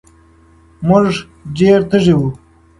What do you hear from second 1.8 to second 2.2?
تږي